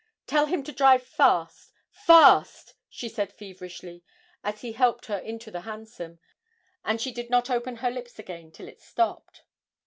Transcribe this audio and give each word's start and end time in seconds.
'Tell 0.25 0.47
him 0.47 0.63
to 0.63 0.71
drive 0.71 1.03
fast 1.05 1.71
fast,' 1.91 2.73
she 2.89 3.07
said 3.07 3.31
feverishly, 3.31 4.03
as 4.43 4.61
he 4.61 4.71
helped 4.71 5.05
her 5.05 5.19
into 5.19 5.51
the 5.51 5.61
hansom, 5.61 6.17
and 6.83 6.99
she 6.99 7.11
did 7.11 7.29
not 7.29 7.51
open 7.51 7.75
her 7.75 7.91
lips 7.91 8.17
again 8.17 8.51
till 8.51 8.67
it 8.67 8.81
stopped. 8.81 9.43